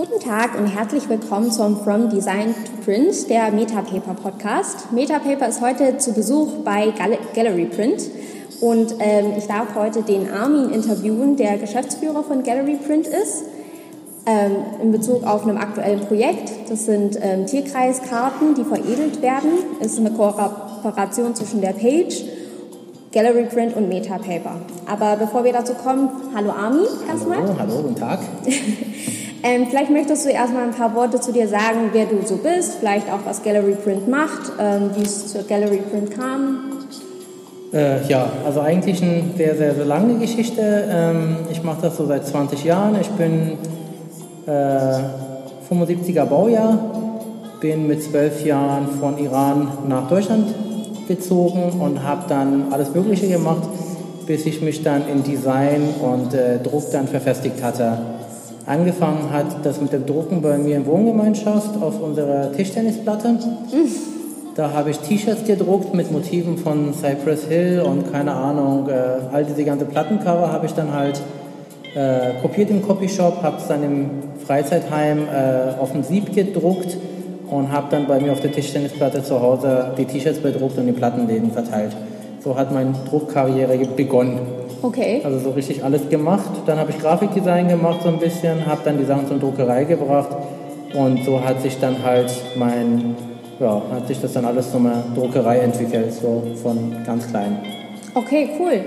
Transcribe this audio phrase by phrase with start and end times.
[0.00, 4.90] Guten Tag und herzlich willkommen zum From Design to Print, der Metapaper Podcast.
[4.92, 6.90] Metapaper ist heute zu Besuch bei
[7.34, 8.04] Gallery Print
[8.62, 13.42] und ähm, ich darf heute den Armin interviewen, der Geschäftsführer von Gallery Print ist,
[14.24, 16.50] ähm, in Bezug auf einem aktuellen Projekt.
[16.70, 19.50] Das sind ähm, Tierkreiskarten, die veredelt werden.
[19.80, 22.24] Es ist eine Kooperation zwischen der Page,
[23.12, 24.62] Gallery Print und Metapaper.
[24.86, 27.42] Aber bevor wir dazu kommen, hallo Armin erstmal.
[27.42, 28.20] Hallo, hallo, guten Tag.
[29.42, 32.74] Ähm, vielleicht möchtest du erstmal ein paar Worte zu dir sagen, wer du so bist,
[32.80, 36.70] vielleicht auch was Gallery Print macht, ähm, wie es zur Gallery Print kam.
[37.72, 40.88] Äh, ja, also eigentlich eine sehr, sehr, sehr lange Geschichte.
[40.90, 43.00] Ähm, ich mache das so seit 20 Jahren.
[43.00, 43.56] Ich bin
[44.46, 44.50] äh,
[45.70, 46.78] 75er Baujahr,
[47.60, 50.52] bin mit zwölf Jahren von Iran nach Deutschland
[51.08, 53.62] gezogen und habe dann alles Mögliche gemacht,
[54.26, 58.19] bis ich mich dann in Design und äh, Druck dann verfestigt hatte.
[58.66, 63.38] Angefangen hat das mit dem Drucken bei mir in Wohngemeinschaft auf unserer Tischtennisplatte.
[64.54, 68.92] Da habe ich T-Shirts gedruckt mit Motiven von Cypress Hill und keine Ahnung, äh,
[69.32, 71.20] all diese ganze Plattencover habe ich dann halt
[71.94, 74.10] äh, kopiert im Copyshop, habe es dann im
[74.46, 76.96] Freizeitheim äh, auf dem Sieb gedruckt
[77.48, 80.92] und habe dann bei mir auf der Tischtennisplatte zu Hause die T-Shirts bedruckt und die
[80.92, 81.96] Plattenläden verteilt.
[82.42, 84.38] So hat meine Druckkarriere begonnen.
[84.82, 85.20] Okay.
[85.24, 86.50] Also so richtig alles gemacht.
[86.66, 90.30] Dann habe ich Grafikdesign gemacht so ein bisschen, habe dann die Sachen zur Druckerei gebracht
[90.94, 93.14] und so hat sich dann halt mein,
[93.58, 97.58] ja, hat sich das dann alles zum Druckerei entwickelt, so von ganz klein.
[98.14, 98.84] Okay, cool.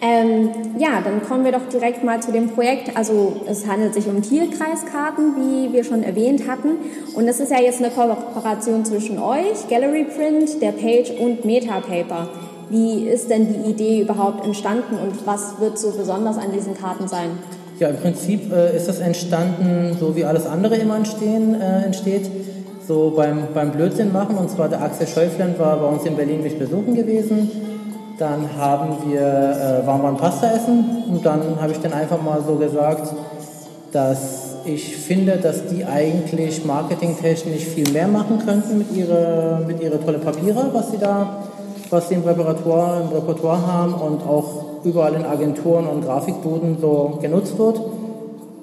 [0.00, 2.94] Ähm, ja, dann kommen wir doch direkt mal zu dem Projekt.
[2.94, 6.72] Also es handelt sich um Tierkreiskarten, wie wir schon erwähnt hatten.
[7.14, 12.28] Und es ist ja jetzt eine Kooperation zwischen euch, Gallery Print, der Page und Metapaper.
[12.70, 17.08] Wie ist denn die Idee überhaupt entstanden und was wird so besonders an diesen Karten
[17.08, 17.30] sein?
[17.78, 22.30] Ja, im Prinzip äh, ist das entstanden, so wie alles andere immer entstehen, äh, entsteht,
[22.86, 24.36] so beim, beim Blödsinn machen.
[24.36, 27.50] Und zwar der Axel Schäufland war bei uns in Berlin mich besuchen gewesen.
[28.18, 32.22] Dann haben wir, äh, waren wir ein Pasta essen und dann habe ich dann einfach
[32.22, 33.12] mal so gesagt,
[33.90, 40.02] dass ich finde, dass die eigentlich marketingtechnisch viel mehr machen könnten mit ihren mit ihre
[40.02, 41.42] tolle Papiere, was sie da
[41.94, 47.18] was sie im Repertoire, im Repertoire haben und auch überall in Agenturen und Grafikbuden so
[47.22, 47.80] genutzt wird.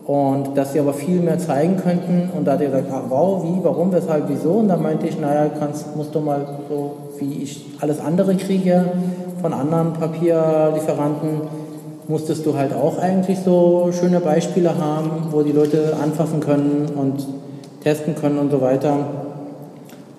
[0.05, 2.29] Und dass sie aber viel mehr zeigen könnten.
[2.35, 4.53] Und da hat er gesagt, ach, wow, wie, warum, weshalb, wieso?
[4.53, 8.85] Und dann meinte ich, naja, kannst, musst du mal so, wie ich alles andere kriege
[9.41, 11.41] von anderen Papierlieferanten,
[12.07, 17.25] musstest du halt auch eigentlich so schöne Beispiele haben, wo die Leute anfassen können und
[17.83, 18.97] testen können und so weiter.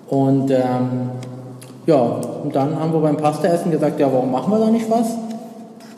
[0.09, 1.11] Und ähm,
[1.85, 5.15] ja, und dann haben wir beim Pastaessen gesagt, ja, warum machen wir da nicht was?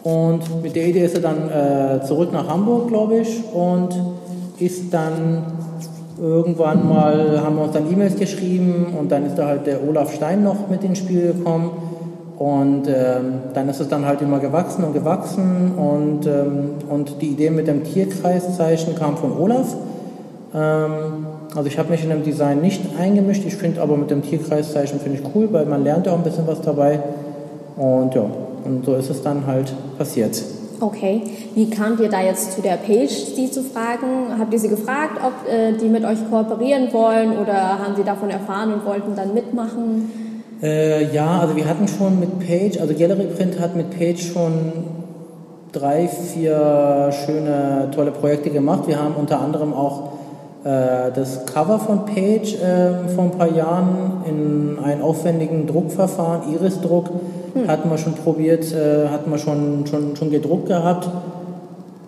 [0.04, 3.90] Und mit der Idee ist er dann äh, zurück nach Hamburg, glaube ich, und
[4.60, 5.44] ist dann
[6.22, 10.14] irgendwann mal, haben wir uns dann E-Mails geschrieben und dann ist da halt der Olaf
[10.14, 11.72] Stein noch mit ins Spiel gekommen.
[12.38, 17.30] Und ähm, dann ist es dann halt immer gewachsen und gewachsen und, ähm, und die
[17.30, 19.76] Idee mit dem Tierkreiszeichen kam von Olaf.
[20.56, 24.22] Ähm, also ich habe mich in dem Design nicht eingemischt, ich finde aber mit dem
[24.22, 27.00] Tierkreiszeichen finde ich cool, weil man lernt ja auch ein bisschen was dabei.
[27.76, 28.26] Und ja,
[28.64, 30.42] und so ist es dann halt passiert.
[30.82, 31.22] Okay,
[31.54, 34.38] wie kamt ihr da jetzt zu der Page, sie zu fragen?
[34.38, 38.30] Habt ihr sie gefragt, ob äh, die mit euch kooperieren wollen oder haben sie davon
[38.30, 40.12] erfahren und wollten dann mitmachen?
[40.62, 44.74] Äh, ja, also wir hatten schon mit Page, also Gallery Print hat mit Page schon
[45.72, 48.88] drei, vier schöne, tolle Projekte gemacht.
[48.88, 50.15] Wir haben unter anderem auch
[50.66, 57.12] das Cover von Page äh, vor ein paar Jahren in einem aufwendigen Druckverfahren, Iris-Druck,
[57.54, 57.68] hm.
[57.68, 61.08] hatten wir schon probiert, äh, hatten wir schon, schon, schon gedruckt gehabt.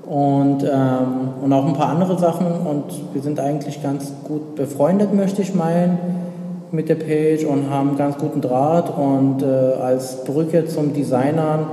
[0.07, 2.47] Und, ähm, und auch ein paar andere Sachen.
[2.47, 5.99] Und wir sind eigentlich ganz gut befreundet, möchte ich meinen,
[6.71, 8.97] mit der Page und haben ganz guten Draht.
[8.97, 9.45] Und äh,
[9.79, 11.67] als Brücke zum Designern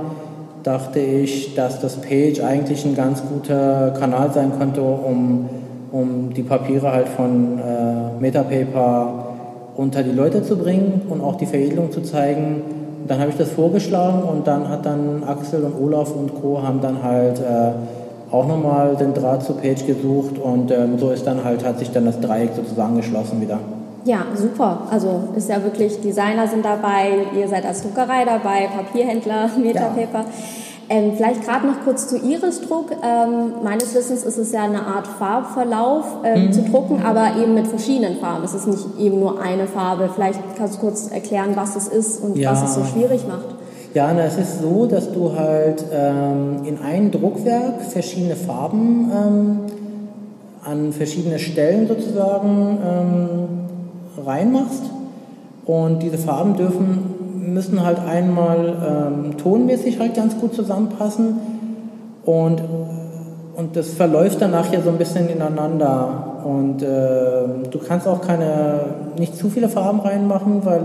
[0.61, 5.49] dachte ich, dass das Page eigentlich ein ganz guter Kanal sein könnte, um
[5.95, 9.35] um die Papiere halt von äh, Metapaper
[9.77, 12.61] unter die Leute zu bringen und auch die Veredelung zu zeigen.
[13.01, 16.61] Und dann habe ich das vorgeschlagen und dann hat dann Axel und Olaf und Co.
[16.61, 21.25] haben dann halt äh, auch nochmal den Draht zu Page gesucht und ähm, so ist
[21.25, 23.59] dann halt, hat sich dann das Dreieck sozusagen geschlossen wieder.
[24.03, 24.81] Ja, super.
[24.91, 30.19] Also ist ja wirklich, Designer sind dabei, ihr seid als Druckerei dabei, Papierhändler, Metapaper.
[30.19, 30.25] Ja.
[30.87, 32.91] Ähm, vielleicht gerade noch kurz zu Irisdruck.
[32.91, 36.53] Ähm, meines Wissens ist es ja eine Art Farbverlauf ähm, mhm.
[36.53, 38.43] zu drucken, aber eben mit verschiedenen Farben.
[38.43, 40.09] Es ist nicht eben nur eine Farbe.
[40.13, 42.51] Vielleicht kannst du kurz erklären, was es ist und ja.
[42.51, 43.55] was es so schwierig macht.
[43.95, 49.59] Ja, na, es ist so, dass du halt ähm, in einem Druckwerk verschiedene Farben ähm,
[50.63, 54.83] an verschiedene Stellen sozusagen ähm, reinmachst.
[55.65, 57.14] Und diese Farben dürfen,
[57.45, 61.37] müssen halt einmal ähm, tonmäßig halt ganz gut zusammenpassen
[62.25, 62.61] und,
[63.55, 66.41] und das verläuft dann nachher so ein bisschen ineinander.
[66.43, 68.81] Und äh, du kannst auch keine,
[69.17, 70.81] nicht zu viele Farben reinmachen, weil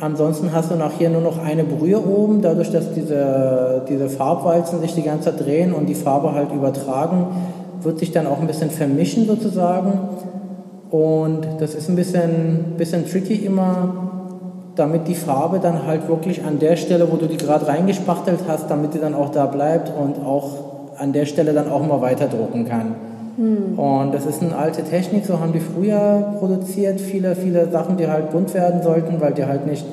[0.00, 4.94] ansonsten hast du nachher nur noch eine Brühe oben, dadurch, dass diese, diese Farbwalzen sich
[4.94, 7.26] die ganze Zeit drehen und die Farbe halt übertragen,
[7.82, 9.98] wird sich dann auch ein bisschen vermischen sozusagen.
[10.90, 14.05] Und das ist ein bisschen, bisschen tricky immer,
[14.76, 18.70] damit die Farbe dann halt wirklich an der Stelle, wo du die gerade reingespachtelt hast,
[18.70, 20.50] damit die dann auch da bleibt und auch
[20.98, 22.94] an der Stelle dann auch mal weiter drucken kann.
[23.36, 23.78] Hm.
[23.78, 28.08] Und das ist eine alte Technik, so haben die früher produziert, viele, viele Sachen, die
[28.08, 29.84] halt bunt werden sollten, weil die halt nicht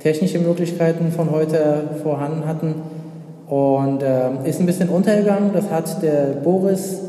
[0.00, 2.74] technische Möglichkeiten von heute vorhanden hatten.
[3.48, 5.50] Und äh, ist ein bisschen untergegangen.
[5.52, 7.00] Das hat der Boris,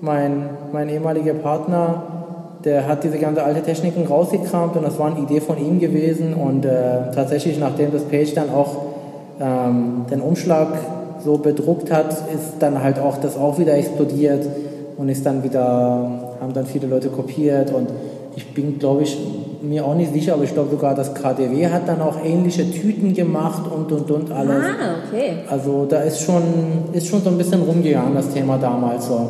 [0.00, 2.02] mein, mein ehemaliger Partner,
[2.66, 6.34] der hat diese ganze alte Techniken rausgekramt und das war eine Idee von ihm gewesen.
[6.34, 8.78] Und äh, tatsächlich, nachdem das Page dann auch
[9.40, 10.68] ähm, den Umschlag
[11.24, 14.46] so bedruckt hat, ist dann halt auch das auch wieder explodiert
[14.96, 17.88] und ist dann wieder, haben dann viele Leute kopiert und
[18.34, 19.16] ich bin, glaube ich,
[19.62, 23.14] mir auch nicht sicher, aber ich glaube sogar, das KDW hat dann auch ähnliche Tüten
[23.14, 24.56] gemacht und und und alles.
[24.56, 25.36] Ah, okay.
[25.48, 26.42] Also da ist schon,
[26.92, 29.28] ist schon so ein bisschen rumgegangen, das Thema damals so.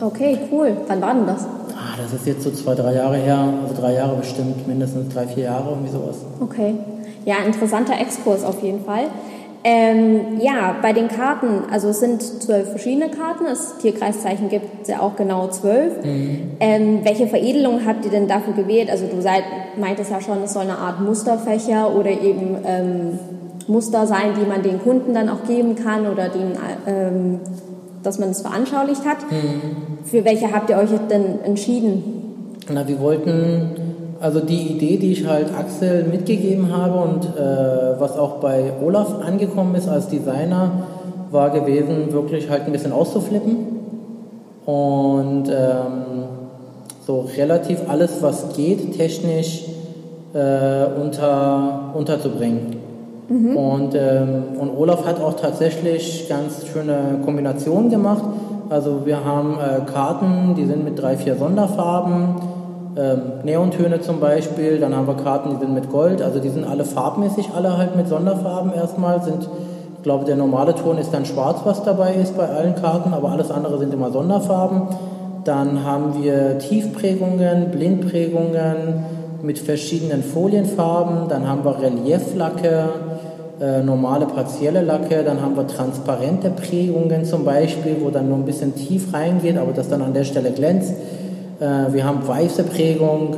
[0.00, 0.72] Okay, cool.
[0.86, 1.46] Wann war denn das?
[1.98, 5.26] Ah, das ist jetzt so zwei, drei Jahre her, also drei Jahre bestimmt, mindestens drei,
[5.26, 6.16] vier Jahre, irgendwie sowas.
[6.40, 6.74] Okay.
[7.24, 9.04] Ja, interessanter Exkurs auf jeden Fall.
[9.64, 14.88] Ähm, ja, bei den Karten, also es sind zwölf verschiedene Karten, das Tierkreiszeichen gibt es
[14.88, 16.04] ja auch genau zwölf.
[16.04, 16.52] Mhm.
[16.60, 18.88] Ähm, welche Veredelung habt ihr denn dafür gewählt?
[18.88, 19.42] Also du seid,
[19.76, 23.18] meintest ja schon, es soll eine Art Musterfächer oder eben ähm,
[23.66, 26.52] Muster sein, die man den Kunden dann auch geben kann oder den,
[26.86, 27.40] ähm,
[28.04, 29.30] dass man es veranschaulicht hat.
[29.30, 29.97] Mhm.
[30.04, 32.56] Für welche habt ihr euch denn entschieden?
[32.72, 33.70] Na, wir wollten
[34.20, 39.14] also die Idee, die ich halt Axel mitgegeben habe und äh, was auch bei Olaf
[39.24, 40.82] angekommen ist als Designer,
[41.30, 43.56] war gewesen, wirklich halt ein bisschen auszuflippen
[44.66, 46.24] und ähm,
[47.06, 49.64] so relativ alles, was geht, technisch
[50.34, 52.76] äh, unter, unterzubringen.
[53.28, 53.56] Mhm.
[53.56, 58.24] Und, ähm, und Olaf hat auch tatsächlich ganz schöne Kombinationen gemacht.
[58.70, 62.34] Also wir haben äh, Karten, die sind mit drei, vier Sonderfarben.
[62.96, 66.66] Ähm, Neontöne zum Beispiel, dann haben wir Karten, die sind mit Gold, also die sind
[66.66, 69.48] alle farbmäßig, alle halt mit Sonderfarben erstmal, sind,
[69.96, 73.30] ich glaube, der normale Ton ist dann schwarz, was dabei ist bei allen Karten, aber
[73.30, 74.82] alles andere sind immer Sonderfarben.
[75.44, 79.04] Dann haben wir Tiefprägungen, Blindprägungen
[79.42, 82.88] mit verschiedenen Folienfarben, dann haben wir Relieflacke,
[83.60, 88.44] äh, normale partielle Lacke, dann haben wir transparente Prägungen zum Beispiel, wo dann nur ein
[88.44, 90.92] bisschen tief reingeht, aber das dann an der Stelle glänzt.
[91.60, 93.36] Äh, wir haben weiße Prägung.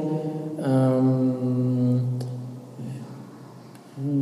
[0.62, 2.02] Ähm,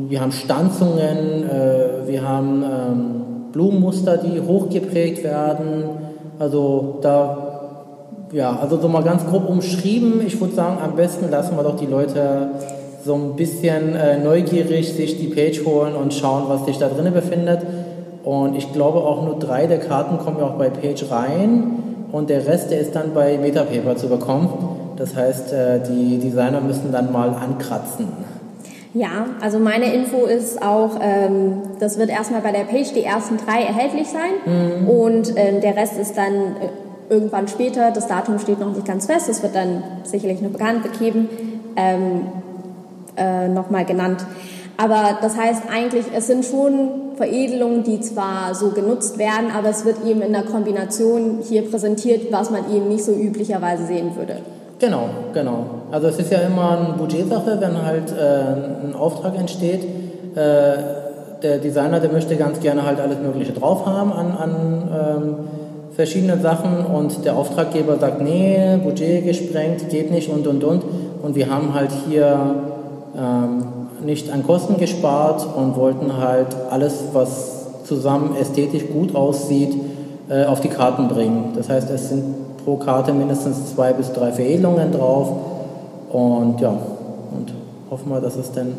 [0.09, 1.45] wir haben Stanzungen.
[1.45, 5.85] Äh, wir haben ähm, Blumenmuster, die hochgeprägt werden.
[6.39, 7.45] Also da
[8.33, 10.21] ja, also so mal ganz grob umschrieben.
[10.27, 12.51] Ich würde sagen, am besten lassen wir doch die Leute
[13.09, 17.15] so ein bisschen äh, neugierig sich die Page holen und schauen, was sich da drinnen
[17.15, 17.61] befindet.
[18.23, 21.71] Und ich glaube auch nur drei der Karten kommen ja auch bei Page rein
[22.13, 24.51] und der Rest, der ist dann bei Metapaper zu bekommen.
[24.97, 28.09] Das heißt, äh, die Designer müssen dann mal ankratzen.
[28.93, 33.39] Ja, also meine Info ist auch, ähm, das wird erstmal bei der Page die ersten
[33.39, 34.89] drei erhältlich sein mhm.
[34.89, 39.07] und ähm, der Rest ist dann äh, irgendwann später, das Datum steht noch nicht ganz
[39.07, 41.29] fest, es wird dann sicherlich noch bekannt gegeben,
[41.77, 42.23] ähm,
[43.19, 44.25] äh, nochmal genannt.
[44.77, 49.85] Aber das heißt eigentlich, es sind schon Veredelungen, die zwar so genutzt werden, aber es
[49.85, 54.37] wird eben in der Kombination hier präsentiert, was man eben nicht so üblicherweise sehen würde.
[54.79, 55.65] Genau, genau.
[55.91, 59.83] Also es ist ja immer eine Budgetsache, wenn halt äh, ein Auftrag entsteht.
[60.37, 60.73] Äh,
[61.43, 65.35] der Designer, der möchte ganz gerne halt alles Mögliche drauf haben an, an ähm,
[65.95, 70.85] verschiedenen Sachen und der Auftraggeber sagt, nee, Budget gesprengt, geht nicht und und und.
[71.23, 72.78] Und wir haben halt hier
[73.19, 73.65] ähm,
[74.05, 79.75] nicht an Kosten gespart und wollten halt alles, was zusammen ästhetisch gut aussieht,
[80.29, 81.53] äh, auf die Karten bringen.
[81.57, 85.33] Das heißt, es sind pro Karte mindestens zwei bis drei Veredelungen drauf
[86.11, 87.53] und ja, und
[87.91, 88.75] hoffen wir, dass es den,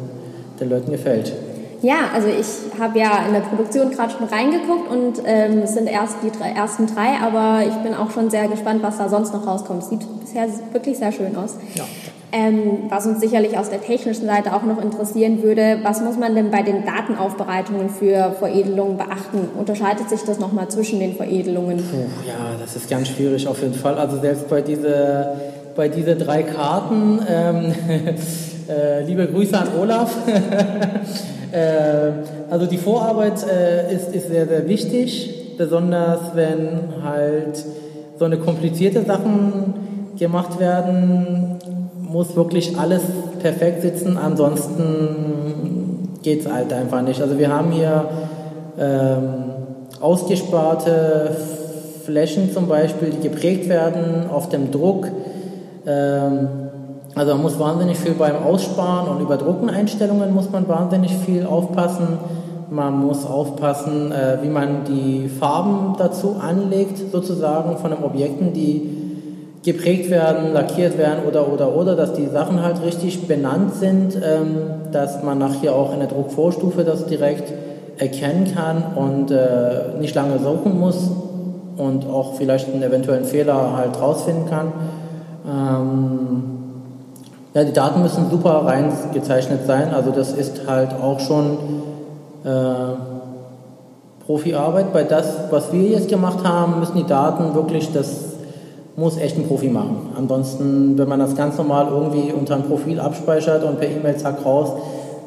[0.60, 1.34] den Leuten gefällt.
[1.82, 5.88] Ja, also ich habe ja in der Produktion gerade schon reingeguckt und ähm, es sind
[5.88, 9.34] erst die drei, ersten drei, aber ich bin auch schon sehr gespannt, was da sonst
[9.34, 9.84] noch rauskommt.
[9.86, 11.56] Sieht bisher wirklich sehr schön aus.
[11.76, 11.86] Ja.
[12.32, 16.36] Ähm, was uns sicherlich aus der technischen Seite auch noch interessieren würde, was muss man
[16.36, 19.50] denn bei den Datenaufbereitungen für Veredelungen beachten?
[19.58, 21.78] Unterscheidet sich das nochmal zwischen den Veredelungen?
[21.78, 23.96] Puh, ja, das ist ganz schwierig auf jeden Fall.
[23.96, 25.30] Also selbst bei diese,
[25.76, 27.74] bei diese drei Karten, ähm,
[28.70, 30.16] äh, liebe Grüße an Olaf.
[31.52, 32.12] äh,
[32.52, 37.66] also die Vorarbeit äh, ist, ist sehr, sehr wichtig, besonders wenn halt
[38.20, 39.74] so eine komplizierte Sachen
[40.20, 41.59] gemacht werden,
[42.12, 43.02] muss wirklich alles
[43.42, 47.22] perfekt sitzen, ansonsten geht es halt einfach nicht.
[47.22, 48.06] Also wir haben hier
[48.78, 49.24] ähm,
[50.02, 51.36] ausgesparte
[52.06, 55.08] Flächen zum Beispiel, die geprägt werden auf dem Druck.
[55.86, 56.48] Ähm,
[57.16, 62.18] also man muss wahnsinnig viel beim Aussparen und Überdrucken Einstellungen muss man wahnsinnig viel aufpassen.
[62.72, 68.99] Man muss aufpassen, äh, wie man die Farben dazu anlegt, sozusagen von den Objekten, die
[69.64, 74.58] geprägt werden, lackiert werden oder oder oder, dass die Sachen halt richtig benannt sind, ähm,
[74.92, 77.52] dass man nachher auch in der Druckvorstufe das direkt
[77.98, 81.10] erkennen kann und äh, nicht lange suchen muss
[81.76, 84.72] und auch vielleicht einen eventuellen Fehler halt rausfinden kann.
[85.46, 86.44] Ähm,
[87.54, 91.58] ja, die Daten müssen super rein gezeichnet sein, also das ist halt auch schon
[92.46, 92.96] äh,
[94.26, 94.94] Profiarbeit.
[94.94, 98.29] Bei das, was wir jetzt gemacht haben, müssen die Daten wirklich das
[99.00, 100.10] muss echt ein Profi machen.
[100.18, 104.46] Ansonsten, wenn man das ganz normal irgendwie unter ein Profil abspeichert und per E-Mail zack
[104.46, 104.74] raus,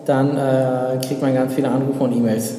[0.05, 2.55] dann äh, kriegt man ganz viele Anrufe und E-Mails.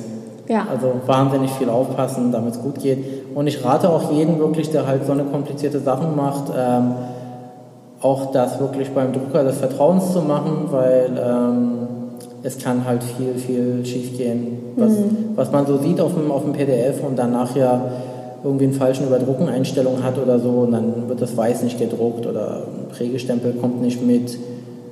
[0.47, 0.65] Ja.
[0.69, 2.97] Also wahnsinnig viel aufpassen, damit es gut geht.
[3.35, 6.93] Und ich rate auch jeden wirklich, der halt so eine komplizierte Sachen macht, ähm,
[8.01, 11.69] auch das wirklich beim Drucker des Vertrauens zu machen, weil ähm,
[12.41, 15.29] es kann halt viel, viel schief gehen, was, mhm.
[15.35, 17.79] was man so sieht auf dem, auf dem PDF und dann nachher
[18.43, 22.63] irgendwie einen falschen Überdruckeneinstellung hat oder so und dann wird das Weiß nicht gedruckt oder
[22.67, 24.37] ein Prägestempel kommt nicht mit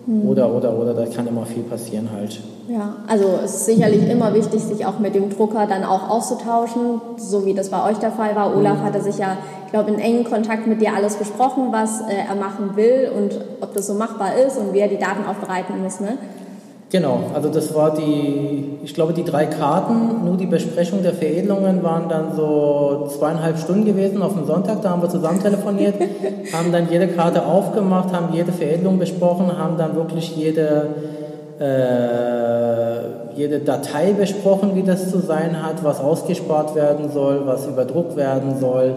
[0.05, 0.27] mhm.
[0.27, 2.39] oder, oder, oder, da kann immer viel passieren halt.
[2.69, 7.01] Ja, also es ist sicherlich immer wichtig, sich auch mit dem Drucker dann auch auszutauschen,
[7.17, 8.55] so wie das bei euch der Fall war.
[8.55, 8.83] Olaf mhm.
[8.83, 12.35] hatte sich ja, ich glaube, in engen Kontakt mit dir alles besprochen, was äh, er
[12.35, 15.99] machen will und ob das so machbar ist und wie er die Daten aufbereiten muss,
[15.99, 16.17] ne?
[16.91, 21.81] Genau, also das war die, ich glaube, die drei Karten, nur die Besprechung der Veredelungen
[21.83, 25.95] waren dann so zweieinhalb Stunden gewesen auf dem Sonntag, da haben wir zusammen telefoniert,
[26.53, 30.87] haben dann jede Karte aufgemacht, haben jede Veredelung besprochen, haben dann wirklich jede,
[31.61, 38.17] äh, jede Datei besprochen, wie das zu sein hat, was ausgespart werden soll, was überdruckt
[38.17, 38.95] werden soll,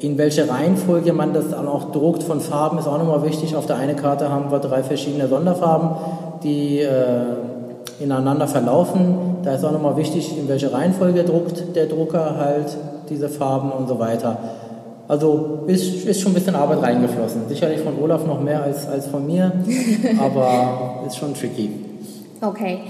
[0.00, 3.56] in welche Reihenfolge man das dann auch druckt von Farben, ist auch nochmal wichtig.
[3.56, 5.90] Auf der einen Karte haben wir drei verschiedene Sonderfarben
[6.42, 9.38] die äh, ineinander verlaufen.
[9.42, 12.76] Da ist auch nochmal wichtig, in welche Reihenfolge druckt der Drucker halt
[13.08, 14.38] diese Farben und so weiter.
[15.08, 17.48] Also ist, ist schon ein bisschen Arbeit reingeflossen.
[17.48, 19.52] Sicherlich von Olaf noch mehr als, als von mir,
[20.20, 21.70] aber ist schon tricky.
[22.40, 22.80] Okay.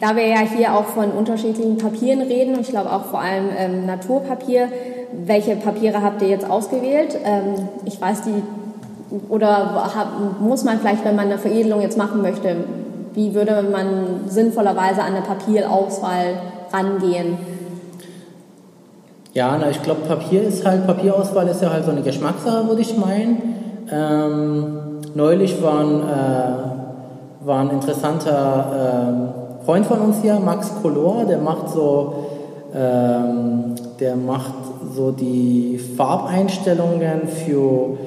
[0.00, 3.46] Da wir ja hier auch von unterschiedlichen Papieren reden, und ich glaube auch vor allem
[3.56, 4.68] ähm, Naturpapier,
[5.24, 7.16] welche Papiere habt ihr jetzt ausgewählt?
[7.24, 8.42] Ähm, ich weiß die,
[9.28, 12.56] oder hab, muss man vielleicht, wenn man eine Veredelung jetzt machen möchte,
[13.18, 16.36] wie würde man sinnvollerweise an eine Papierauswahl
[16.72, 17.36] rangehen?
[19.34, 22.80] Ja, na, ich glaube, Papier ist halt, Papierauswahl ist ja halt so eine Geschmackssache, würde
[22.80, 23.42] ich meinen.
[23.90, 31.24] Ähm, neulich war ein, äh, war ein interessanter äh, Freund von uns hier, Max Color,
[31.24, 32.14] der macht so,
[32.72, 34.54] ähm, der macht
[34.94, 37.98] so die Farbeinstellungen für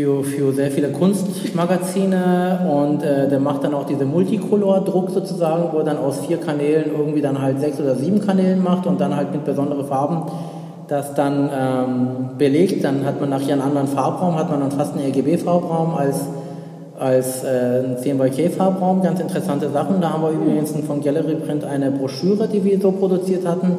[0.00, 5.78] für, für sehr viele Kunstmagazine und äh, der macht dann auch diese Multicolor-Druck sozusagen, wo
[5.78, 9.14] er dann aus vier Kanälen irgendwie dann halt sechs oder sieben Kanälen macht und dann
[9.14, 10.22] halt mit besonderen Farben
[10.88, 12.82] das dann ähm, belegt.
[12.82, 16.16] Dann hat man nachher einen anderen Farbraum, hat man dann fast einen RGB-Farbraum als,
[16.98, 19.02] als äh, ein CMYK-Farbraum.
[19.02, 20.00] Ganz interessante Sachen.
[20.00, 23.76] Da haben wir übrigens von Gallery Print eine Broschüre, die wir so produziert hatten.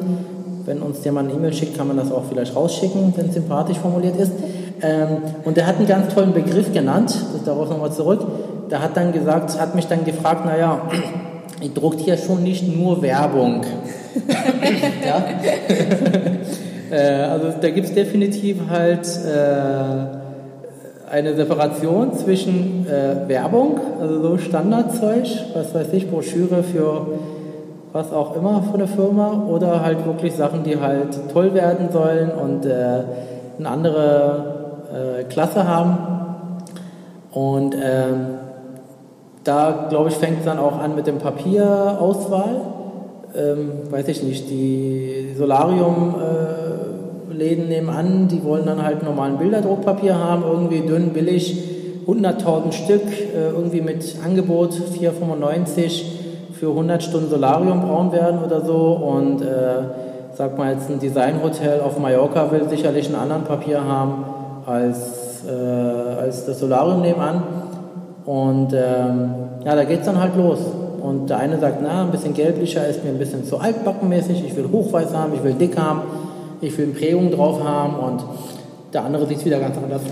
[0.64, 3.78] Wenn uns jemand eine E-Mail schickt, kann man das auch vielleicht rausschicken, wenn es sympathisch
[3.78, 4.32] formuliert ist.
[4.82, 8.26] Ähm, und er hat einen ganz tollen Begriff genannt, darauf nochmal zurück.
[8.70, 10.80] Der hat dann gesagt, hat mich dann gefragt, naja,
[11.60, 13.62] ihr druckt hier schon nicht nur Werbung.
[15.06, 15.24] ja?
[16.90, 20.22] äh, also da gibt es definitiv halt äh,
[21.12, 27.06] eine Separation zwischen äh, Werbung, also so Standardzeug, was weiß ich, Broschüre für
[27.92, 32.30] was auch immer von der Firma, oder halt wirklich Sachen, die halt toll werden sollen
[32.30, 33.02] und äh,
[33.58, 34.51] eine andere
[34.92, 35.96] äh, Klasse haben.
[37.32, 38.38] Und ähm,
[39.44, 42.60] da, glaube ich, fängt es dann auch an mit dem Papierauswahl.
[43.34, 50.42] Ähm, weiß ich nicht, die Solarium-Läden äh, nebenan, die wollen dann halt normalen Bilderdruckpapier haben,
[50.42, 51.56] irgendwie dünn, billig,
[52.06, 56.02] 100.000 Stück, äh, irgendwie mit Angebot 4,95
[56.52, 58.92] für 100 Stunden Solarium braun werden oder so.
[58.92, 59.46] Und äh,
[60.34, 64.26] sag mal jetzt ein Designhotel auf Mallorca will sicherlich einen anderen Papier haben
[64.66, 67.42] als, äh, als das Solarium nebenan.
[68.24, 70.58] Und ähm, ja, da geht es dann halt los.
[71.02, 74.56] Und der eine sagt, na, ein bisschen gelblicher ist mir ein bisschen zu altbackenmäßig, ich
[74.56, 76.02] will hochweiß haben, ich will dick haben,
[76.60, 78.24] ich will Prägung drauf haben und
[78.92, 80.02] der andere sieht es wieder ganz anders.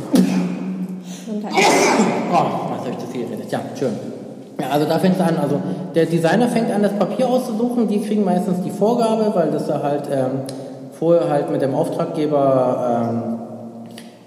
[1.44, 3.52] oh, was habe ich zu viel geredet?
[3.52, 3.92] Ja, schön.
[4.60, 5.60] Ja, also da fängt es an, also
[5.94, 9.80] der Designer fängt an, das Papier auszusuchen, die kriegen meistens die Vorgabe, weil das da
[9.82, 10.40] halt ähm,
[10.98, 13.39] vorher halt mit dem Auftraggeber ähm,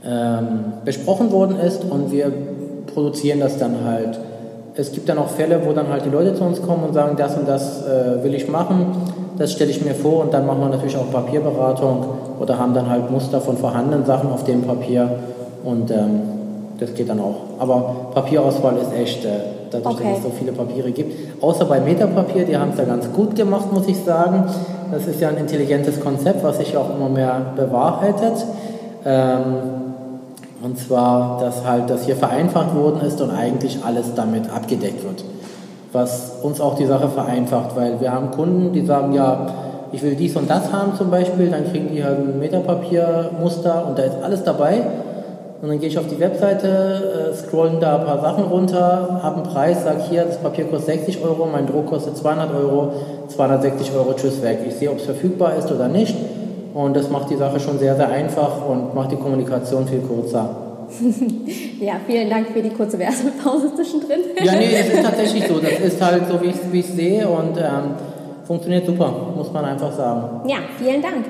[0.06, 2.32] ähm, besprochen worden ist und wir
[2.94, 4.20] produzieren das dann halt.
[4.76, 7.16] Es gibt dann auch Fälle, wo dann halt die Leute zu uns kommen und sagen,
[7.18, 8.88] das und das äh, will ich machen,
[9.38, 12.06] das stelle ich mir vor und dann machen wir natürlich auch Papierberatung
[12.40, 15.10] oder haben dann halt Muster von vorhandenen Sachen auf dem Papier
[15.64, 16.22] und ähm,
[16.80, 17.36] das geht dann auch.
[17.60, 19.30] Aber Papierauswahl ist echt, äh,
[19.72, 20.10] dadurch, okay.
[20.10, 21.42] dass es so viele Papiere gibt.
[21.42, 24.46] Außer bei Metapapier, die haben es ja ganz gut gemacht, muss ich sagen.
[24.92, 28.46] Das ist ja ein intelligentes Konzept, was sich auch immer mehr bewahrheitet.
[29.06, 29.83] Ähm,
[30.64, 35.24] und zwar, dass halt das hier vereinfacht worden ist und eigentlich alles damit abgedeckt wird.
[35.92, 39.48] Was uns auch die Sache vereinfacht, weil wir haben Kunden, die sagen, ja,
[39.92, 44.00] ich will dies und das haben zum Beispiel, dann kriegen die halt ein Metapapiermuster und
[44.00, 44.82] da ist alles dabei.
[45.62, 49.36] Und dann gehe ich auf die Webseite, äh, scrollen da ein paar Sachen runter, habe
[49.36, 52.94] einen Preis, sage hier, das Papier kostet 60 Euro, mein Druck kostet 200 Euro,
[53.28, 54.60] 260 Euro, tschüss weg.
[54.68, 56.16] Ich sehe, ob es verfügbar ist oder nicht
[56.74, 60.56] und das macht die Sache schon sehr, sehr einfach und macht die Kommunikation viel kürzer.
[61.80, 64.20] ja, vielen Dank für die kurze Werbepause zwischendrin.
[64.44, 65.60] ja, nee, es ist tatsächlich so.
[65.60, 67.96] Das ist halt so, wie ich es sehe und ähm,
[68.46, 70.48] funktioniert super, muss man einfach sagen.
[70.48, 71.26] Ja, vielen Dank.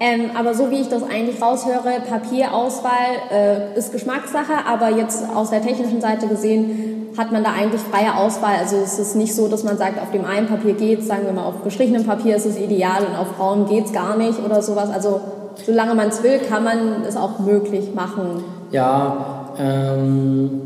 [0.00, 2.92] Ähm, aber so wie ich das eigentlich raushöre, Papierauswahl
[3.32, 8.16] äh, ist Geschmackssache, aber jetzt aus der technischen Seite gesehen hat man da eigentlich freie
[8.16, 8.54] Auswahl.
[8.60, 11.32] Also es ist nicht so, dass man sagt, auf dem einen Papier geht sagen wir
[11.32, 14.62] mal, auf gestrichenem Papier ist es ideal und auf braun geht es gar nicht oder
[14.62, 14.88] sowas.
[14.90, 15.20] Also
[15.66, 18.44] solange man es will, kann man es auch möglich machen.
[18.70, 20.60] Ja, ähm,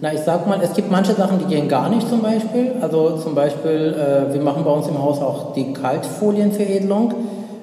[0.00, 2.72] na ich sag mal, es gibt manche Sachen, die gehen gar nicht zum Beispiel.
[2.80, 7.14] Also zum Beispiel, äh, wir machen bei uns im Haus auch die Kaltfolienveredelung.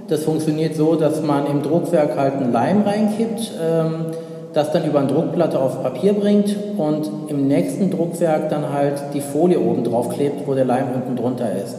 [0.08, 3.52] Das funktioniert so, dass man im Druckwerk halt einen Leim reinkippt.
[3.62, 4.06] Ähm,
[4.54, 9.22] das dann über eine Druckplatte auf Papier bringt und im nächsten Druckwerk dann halt die
[9.22, 11.76] Folie oben drauf klebt, wo der Leim unten drunter ist.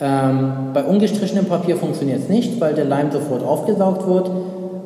[0.00, 4.30] Ähm, bei ungestrichenem Papier funktioniert es nicht, weil der Leim sofort aufgesaugt wird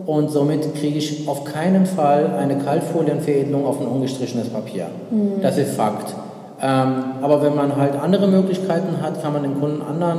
[0.06, 4.86] und somit kriege ich auf keinen Fall eine Kaltfolienveredelung auf ein ungestrichenes Papier.
[5.10, 5.40] Mhm.
[5.40, 6.14] Das ist Fakt.
[6.60, 10.18] Ähm, aber wenn man halt andere Möglichkeiten hat, kann man dem Kunden anderen,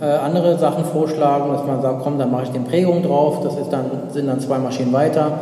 [0.00, 3.56] äh, andere Sachen vorschlagen, dass man sagt, komm, dann mache ich den Prägung drauf, das
[3.56, 5.38] ist dann, sind dann zwei Maschinen weiter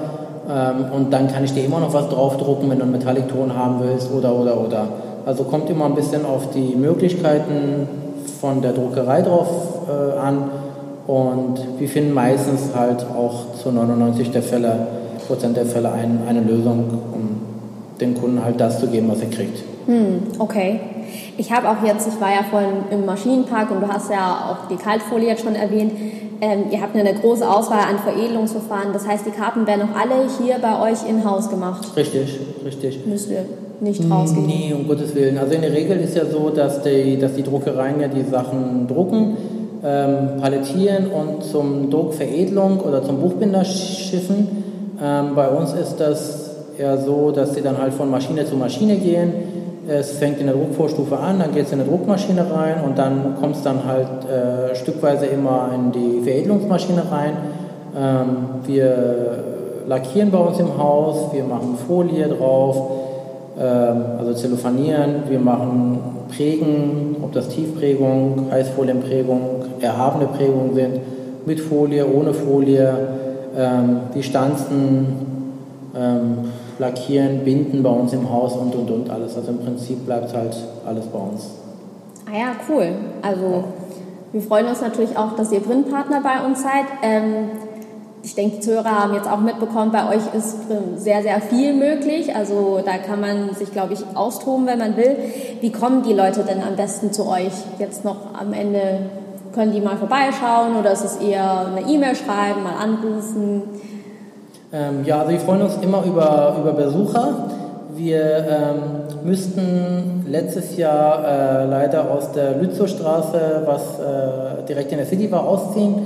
[0.94, 4.10] und dann kann ich dir immer noch was draufdrucken, wenn du einen Metallic-Ton haben willst
[4.12, 4.88] oder, oder, oder.
[5.26, 7.88] Also kommt immer ein bisschen auf die Möglichkeiten
[8.40, 9.48] von der Druckerei drauf
[9.88, 10.50] äh, an
[11.06, 14.86] und wir finden meistens halt auch zu 99 der Fälle,
[15.26, 17.40] Prozent der Fälle ein, eine Lösung, um
[18.00, 19.62] dem Kunden halt das zu geben, was er kriegt.
[19.86, 20.80] Hm, okay.
[21.36, 24.68] Ich habe auch jetzt, ich war ja vorhin im Maschinenpark und du hast ja auch
[24.68, 25.92] die Kaltfolie jetzt schon erwähnt.
[26.42, 28.92] Ähm, ihr habt eine große Auswahl an Veredelungsverfahren.
[28.92, 31.86] Das heißt, die Karten werden auch alle hier bei euch in-house gemacht.
[31.96, 33.06] Richtig, richtig.
[33.06, 33.44] Müsst ihr
[33.80, 34.46] nicht rausgehen?
[34.46, 35.36] Nee, um Gottes Willen.
[35.36, 38.88] Also in der Regel ist ja so, dass die, dass die Druckereien ja die Sachen
[38.88, 39.36] drucken,
[39.84, 44.64] ähm, palettieren und zum Druckveredelung oder zum Buchbinder schiffen.
[45.02, 48.96] Ähm, bei uns ist das eher so, dass sie dann halt von Maschine zu Maschine
[48.96, 49.32] gehen
[49.90, 53.36] es fängt in der Druckvorstufe an, dann geht es in eine Druckmaschine rein und dann
[53.40, 57.32] kommt es dann halt äh, stückweise immer in die Veredelungsmaschine rein.
[57.98, 59.44] Ähm, wir
[59.88, 62.90] lackieren bei uns im Haus, wir machen Folie drauf,
[63.58, 65.98] ähm, also Zellophanieren, wir machen
[66.36, 69.40] Prägen, ob das Tiefprägung, Heißfolienprägung,
[69.80, 71.00] erhabene Prägungen sind,
[71.46, 72.92] mit Folie, ohne Folie,
[73.58, 75.06] ähm, die Stanzen,
[75.96, 76.38] ähm,
[76.80, 79.36] lackieren, binden bei uns im Haus und und und alles.
[79.36, 81.46] Also im Prinzip bleibt halt alles bei uns.
[82.26, 82.92] Ah ja, cool.
[83.22, 83.64] Also
[84.32, 86.86] wir freuen uns natürlich auch, dass ihr Printpartner bei uns seid.
[87.02, 87.50] Ähm,
[88.22, 90.56] ich denke, die Zuhörer haben jetzt auch mitbekommen, bei euch ist
[90.96, 92.34] sehr, sehr viel möglich.
[92.34, 95.16] Also da kann man sich, glaube ich, austoben, wenn man will.
[95.60, 97.52] Wie kommen die Leute denn am besten zu euch?
[97.78, 99.10] Jetzt noch am Ende
[99.54, 103.62] können die mal vorbeischauen oder ist es eher eine E-Mail schreiben, mal anrufen?
[104.72, 107.28] Ähm, ja, also wir freuen uns immer über, über Besucher.
[107.96, 115.06] Wir ähm, müssten letztes Jahr äh, leider aus der Lützowstraße, was äh, direkt in der
[115.06, 115.96] City war, ausziehen,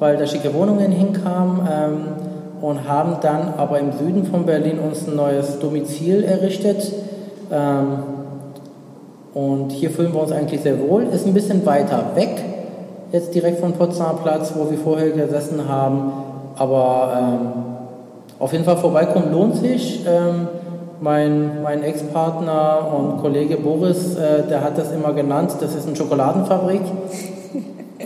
[0.00, 1.60] weil da schicke Wohnungen hinkamen.
[1.60, 1.98] Ähm,
[2.60, 6.92] und haben dann aber im Süden von Berlin uns ein neues Domizil errichtet.
[7.52, 7.98] Ähm,
[9.32, 11.04] und hier fühlen wir uns eigentlich sehr wohl.
[11.04, 12.30] Ist ein bisschen weiter weg,
[13.12, 16.12] jetzt direkt vom Potsdamer Platz, wo wir vorher gesessen haben.
[16.56, 17.77] Aber ähm,
[18.38, 20.04] auf jeden Fall vorbeikommen lohnt sich.
[20.06, 20.48] Ähm,
[21.00, 25.96] mein, mein Ex-Partner und Kollege Boris, äh, der hat das immer genannt, das ist eine
[25.96, 26.80] Schokoladenfabrik.
[27.98, 28.04] äh,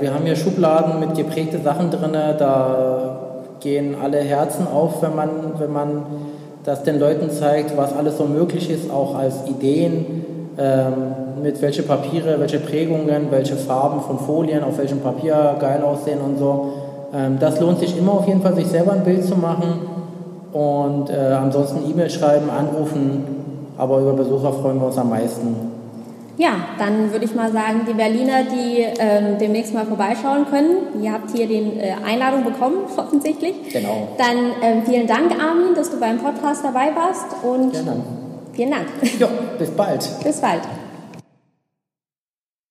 [0.00, 3.18] wir haben hier Schubladen mit geprägte Sachen drin, da
[3.60, 6.02] gehen alle Herzen auf, wenn man, wenn man
[6.64, 10.24] das den Leuten zeigt, was alles so möglich ist, auch als Ideen,
[10.58, 10.92] ähm,
[11.42, 16.38] mit welche Papiere, welche Prägungen, welche Farben von Folien, auf welchem Papier geil aussehen und
[16.38, 16.72] so.
[17.14, 19.80] Ähm, das lohnt sich immer auf jeden Fall, sich selber ein Bild zu machen
[20.52, 23.24] und äh, ansonsten E-Mail schreiben, anrufen,
[23.78, 25.72] aber über Besucher freuen wir uns am meisten.
[26.38, 31.12] Ja, dann würde ich mal sagen, die Berliner, die ähm, demnächst mal vorbeischauen können, ihr
[31.12, 33.54] habt hier die äh, Einladung bekommen, offensichtlich.
[33.72, 34.08] Genau.
[34.16, 37.96] Dann ähm, vielen Dank, Armin, dass du beim Podcast dabei warst und Gerne.
[38.52, 38.86] vielen Dank.
[39.18, 40.08] Ja, bis bald.
[40.24, 40.62] bis bald.